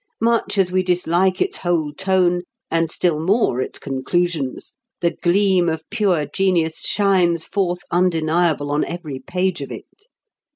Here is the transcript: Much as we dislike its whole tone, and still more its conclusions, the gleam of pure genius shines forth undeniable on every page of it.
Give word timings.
Much 0.23 0.57
as 0.57 0.71
we 0.71 0.81
dislike 0.81 1.39
its 1.39 1.57
whole 1.57 1.93
tone, 1.93 2.41
and 2.71 2.89
still 2.89 3.19
more 3.19 3.61
its 3.61 3.77
conclusions, 3.77 4.73
the 4.99 5.11
gleam 5.11 5.69
of 5.69 5.87
pure 5.91 6.25
genius 6.25 6.79
shines 6.79 7.45
forth 7.45 7.81
undeniable 7.91 8.71
on 8.71 8.83
every 8.85 9.19
page 9.19 9.61
of 9.61 9.71
it. 9.71 10.07